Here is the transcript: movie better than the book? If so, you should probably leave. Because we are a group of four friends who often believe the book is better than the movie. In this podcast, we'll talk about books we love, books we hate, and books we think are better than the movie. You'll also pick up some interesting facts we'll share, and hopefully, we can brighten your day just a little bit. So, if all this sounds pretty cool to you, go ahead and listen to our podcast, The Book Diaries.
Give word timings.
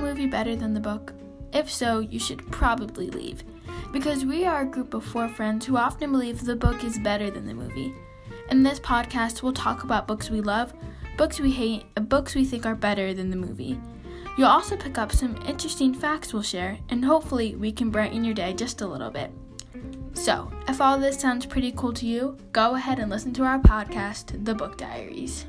movie 0.00 0.26
better 0.26 0.56
than 0.56 0.74
the 0.74 0.80
book? 0.80 1.12
If 1.52 1.70
so, 1.70 2.00
you 2.00 2.18
should 2.18 2.50
probably 2.50 3.10
leave. 3.10 3.42
Because 3.92 4.24
we 4.24 4.44
are 4.44 4.62
a 4.62 4.66
group 4.66 4.94
of 4.94 5.04
four 5.04 5.28
friends 5.28 5.64
who 5.66 5.76
often 5.76 6.12
believe 6.12 6.44
the 6.44 6.56
book 6.56 6.84
is 6.84 6.98
better 6.98 7.30
than 7.30 7.46
the 7.46 7.54
movie. 7.54 7.94
In 8.50 8.62
this 8.62 8.78
podcast, 8.78 9.42
we'll 9.42 9.52
talk 9.52 9.84
about 9.84 10.06
books 10.06 10.30
we 10.30 10.40
love, 10.40 10.72
books 11.16 11.40
we 11.40 11.50
hate, 11.50 11.84
and 11.96 12.08
books 12.08 12.34
we 12.34 12.44
think 12.44 12.66
are 12.66 12.74
better 12.74 13.14
than 13.14 13.30
the 13.30 13.36
movie. 13.36 13.80
You'll 14.36 14.48
also 14.48 14.76
pick 14.76 14.98
up 14.98 15.12
some 15.12 15.36
interesting 15.46 15.94
facts 15.94 16.32
we'll 16.32 16.42
share, 16.42 16.78
and 16.90 17.04
hopefully, 17.04 17.56
we 17.56 17.72
can 17.72 17.90
brighten 17.90 18.22
your 18.22 18.34
day 18.34 18.52
just 18.52 18.82
a 18.82 18.86
little 18.86 19.10
bit. 19.10 19.30
So, 20.12 20.50
if 20.68 20.80
all 20.80 20.98
this 20.98 21.18
sounds 21.18 21.46
pretty 21.46 21.72
cool 21.72 21.92
to 21.94 22.06
you, 22.06 22.36
go 22.52 22.74
ahead 22.74 22.98
and 22.98 23.10
listen 23.10 23.32
to 23.34 23.44
our 23.44 23.58
podcast, 23.58 24.44
The 24.44 24.54
Book 24.54 24.76
Diaries. 24.76 25.46